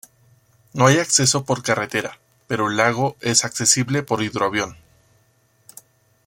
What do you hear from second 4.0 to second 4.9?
por hidroavión.